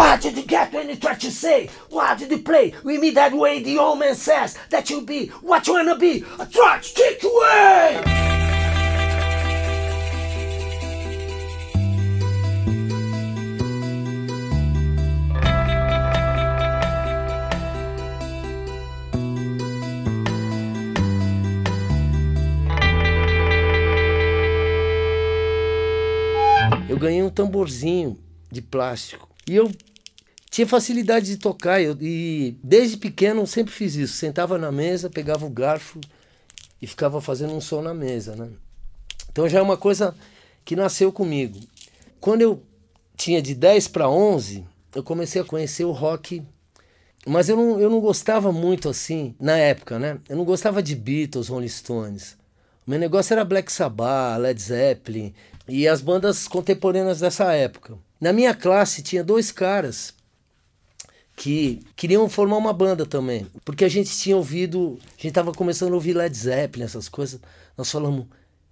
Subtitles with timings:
[0.00, 1.68] What did you get when you try to say?
[1.90, 5.26] What did you play with me that way the old man says that you be
[5.42, 6.24] what you wanna be?
[6.38, 8.00] A trash kick away!
[26.88, 28.18] Eu ganhei um tamborzinho
[28.50, 29.28] de plástico.
[29.46, 29.70] E eu
[30.50, 31.80] tinha facilidade de tocar.
[31.80, 34.14] Eu, e desde pequeno eu sempre fiz isso.
[34.14, 36.00] Sentava na mesa, pegava o garfo
[36.82, 38.34] e ficava fazendo um som na mesa.
[38.34, 38.48] Né?
[39.30, 40.14] Então já é uma coisa
[40.64, 41.58] que nasceu comigo.
[42.20, 42.62] Quando eu
[43.16, 46.42] tinha de 10 para 11, eu comecei a conhecer o rock.
[47.26, 50.18] Mas eu não, eu não gostava muito assim, na época, né?
[50.26, 52.36] Eu não gostava de Beatles, Rolling Stones.
[52.86, 55.34] O meu negócio era Black Sabbath, Led Zeppelin
[55.68, 57.96] e as bandas contemporâneas dessa época.
[58.18, 60.14] Na minha classe tinha dois caras
[61.40, 65.92] que queriam formar uma banda também, porque a gente tinha ouvido, a gente estava começando
[65.92, 67.40] a ouvir Led Zeppelin, essas coisas.
[67.78, 68.26] Nós falamos,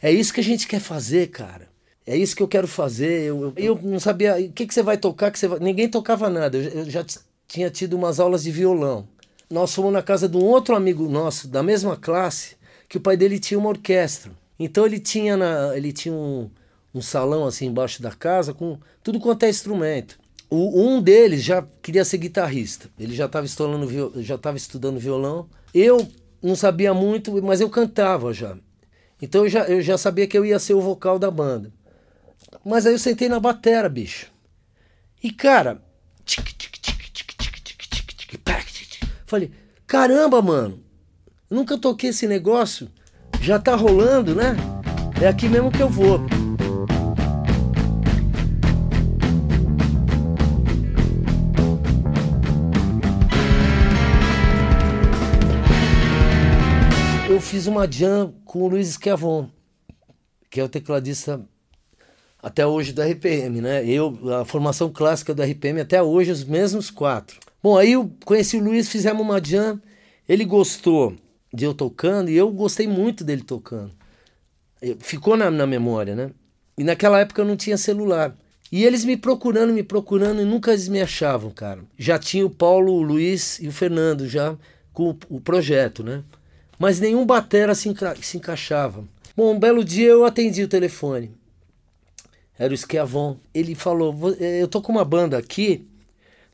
[0.00, 1.68] é isso que a gente quer fazer, cara.
[2.06, 3.22] É isso que eu quero fazer.
[3.22, 5.58] Eu, eu, eu não sabia o que, que você vai tocar, que você vai...
[5.58, 6.56] ninguém tocava nada.
[6.56, 7.04] Eu, eu já
[7.48, 9.08] tinha tido umas aulas de violão.
[9.50, 12.54] Nós fomos na casa de um outro amigo nosso da mesma classe,
[12.88, 14.30] que o pai dele tinha uma orquestra.
[14.56, 16.48] Então ele tinha na, ele tinha um,
[16.94, 20.21] um salão assim embaixo da casa com tudo quanto é instrumento.
[20.54, 22.90] O, um deles já queria ser guitarrista.
[22.98, 25.48] Ele já estava estudando, já estava estudando violão.
[25.72, 26.06] Eu
[26.42, 28.54] não sabia muito, mas eu cantava já.
[29.20, 31.72] Então eu já, eu já sabia que eu ia ser o vocal da banda.
[32.62, 34.30] Mas aí eu sentei na batera, bicho.
[35.24, 35.82] E cara,
[39.24, 39.50] falei,
[39.86, 40.84] caramba, mano,
[41.48, 42.90] nunca toquei esse negócio,
[43.40, 44.54] já tá rolando, né?
[45.18, 46.20] É aqui mesmo que eu vou.
[57.32, 59.48] Eu fiz uma jam com o Luiz Schiavon,
[60.50, 61.40] que é o tecladista
[62.42, 63.88] até hoje do RPM, né?
[63.88, 67.40] Eu, a formação clássica do RPM até hoje, os mesmos quatro.
[67.62, 69.80] Bom, aí eu conheci o Luiz, fizemos uma jam,
[70.28, 71.16] ele gostou
[71.54, 73.92] de eu tocando e eu gostei muito dele tocando.
[74.98, 76.32] Ficou na, na memória, né?
[76.76, 78.36] E naquela época eu não tinha celular.
[78.70, 81.80] E eles me procurando, me procurando e nunca eles me achavam, cara.
[81.96, 84.54] Já tinha o Paulo, o Luiz e o Fernando já
[84.92, 86.22] com o projeto, né?
[86.82, 89.04] Mas nenhum batera se, enca se encaixava.
[89.36, 91.30] Bom, um belo dia eu atendi o telefone.
[92.58, 93.36] Era o Schiavon.
[93.54, 95.86] Ele falou: é, Eu tô com uma banda aqui,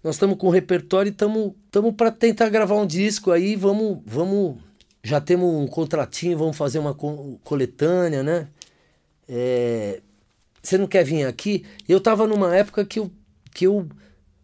[0.04, 1.54] nós estamos com um repertório e estamos
[1.96, 4.58] para tentar gravar um disco aí, vamos, vamos.
[5.02, 6.94] Já temos um contratinho, vamos fazer uma
[7.42, 8.48] coletânea, né?
[9.26, 10.02] É,
[10.62, 11.64] você não quer vir aqui?
[11.88, 13.10] Eu tava numa época que eu,
[13.54, 13.88] que eu.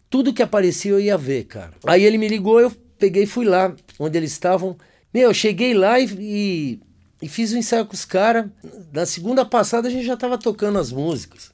[0.08, 1.74] Tudo que aparecia eu ia ver, cara.
[1.86, 4.78] Aí ele me ligou, eu peguei e fui lá, onde eles estavam.
[5.14, 6.80] Meu, eu cheguei lá e, e,
[7.22, 8.50] e fiz o um ensaio com os caras.
[8.92, 11.52] Na segunda passada a gente já tava tocando as músicas.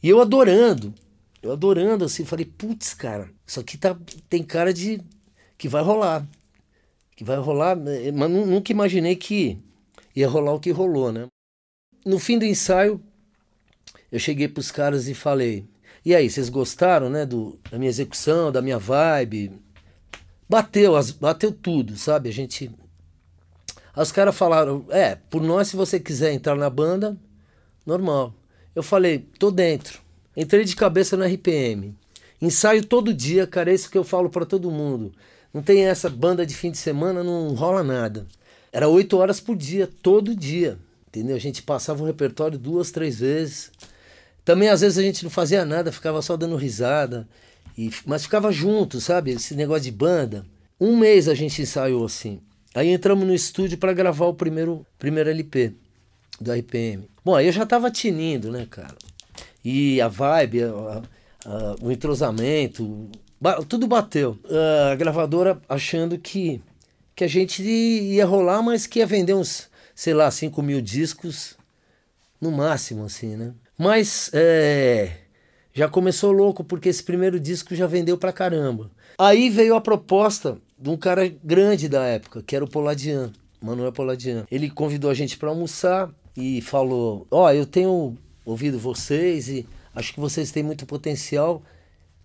[0.00, 0.94] E eu adorando.
[1.42, 5.00] Eu adorando, assim, falei, putz, cara, isso aqui tá, tem cara de
[5.58, 6.24] que vai rolar.
[7.16, 9.58] Que vai rolar, mas nunca imaginei que
[10.14, 11.26] ia rolar o que rolou, né?
[12.06, 13.02] No fim do ensaio,
[14.12, 15.66] eu cheguei pros caras e falei,
[16.04, 19.52] e aí, vocês gostaram, né, do, da minha execução, da minha vibe?
[20.48, 22.28] Bateu, bateu tudo, sabe?
[22.28, 22.70] A gente
[23.96, 27.16] Os caras falaram: é, por nós, se você quiser entrar na banda,
[27.84, 28.34] normal.
[28.74, 30.00] Eu falei: tô dentro.
[30.36, 31.94] Entrei de cabeça no RPM.
[32.40, 35.12] Ensaio todo dia, cara, é isso que eu falo para todo mundo.
[35.52, 38.26] Não tem essa banda de fim de semana, não rola nada.
[38.72, 40.78] Era oito horas por dia, todo dia.
[41.08, 41.34] Entendeu?
[41.34, 43.70] A gente passava o repertório duas, três vezes.
[44.44, 47.28] Também às vezes a gente não fazia nada, ficava só dando risada.
[47.76, 49.32] E, mas ficava junto, sabe?
[49.32, 50.46] Esse negócio de banda.
[50.80, 52.40] Um mês a gente ensaiou assim.
[52.74, 55.74] Aí entramos no estúdio para gravar o primeiro, primeiro LP
[56.40, 57.08] do RPM.
[57.24, 58.96] Bom, aí eu já tava tinindo, né, cara?
[59.64, 61.02] E a vibe, a,
[61.44, 63.10] a, o entrosamento,
[63.68, 64.38] tudo bateu.
[64.90, 66.62] A gravadora achando que,
[67.14, 71.56] que a gente ia rolar, mas que ia vender uns, sei lá, 5 mil discos
[72.40, 73.52] no máximo, assim, né?
[73.76, 75.12] Mas é,
[75.72, 78.90] já começou louco, porque esse primeiro disco já vendeu pra caramba.
[79.18, 83.92] Aí veio a proposta de um cara grande da época, que era o Poladian, Manuel
[83.92, 84.46] Poladian.
[84.50, 89.66] Ele convidou a gente para almoçar e falou: Ó, oh, eu tenho ouvido vocês e
[89.94, 91.62] acho que vocês têm muito potencial.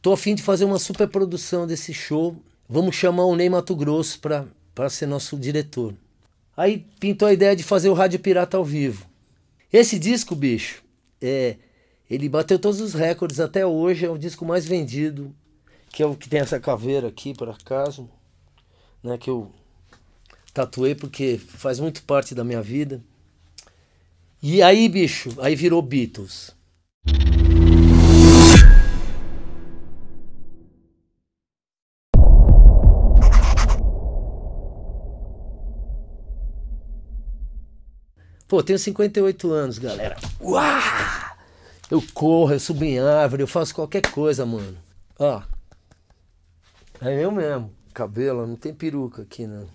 [0.01, 2.35] Tô a fim de fazer uma super produção desse show.
[2.69, 5.93] Vamos chamar o Ney Mato Grosso para ser nosso diretor.
[6.55, 9.05] Aí pintou a ideia de fazer o Rádio Pirata ao vivo.
[9.73, 10.81] Esse disco, bicho,
[11.21, 11.57] é,
[12.09, 15.35] ele bateu todos os recordes até hoje, é o disco mais vendido
[15.95, 18.09] que é o que tem essa caveira aqui, por acaso,
[19.05, 19.17] né?
[19.17, 19.51] Que eu
[20.53, 23.01] tatuei porque faz muito parte da minha vida.
[24.41, 26.53] E aí, bicho, aí virou Beatles.
[38.47, 40.15] Pô, tenho 58 anos, galera.
[40.39, 40.81] Uau!
[41.89, 44.77] Eu corro, eu subo em árvore, eu faço qualquer coisa, mano.
[45.19, 45.41] Ó.
[47.01, 47.71] É eu mesmo.
[47.95, 49.69] Cabelo, não tem peruca aqui, não.